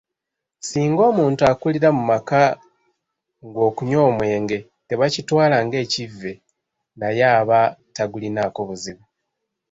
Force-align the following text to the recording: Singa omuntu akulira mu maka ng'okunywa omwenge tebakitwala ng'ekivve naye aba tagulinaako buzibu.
Singa 0.67 1.01
omuntu 1.11 1.41
akulira 1.51 1.89
mu 1.97 2.03
maka 2.11 2.41
ng'okunywa 3.45 4.01
omwenge 4.09 4.59
tebakitwala 4.87 5.57
ng'ekivve 5.65 6.31
naye 6.99 7.23
aba 7.37 7.59
tagulinaako 7.95 8.59
buzibu. 8.69 9.03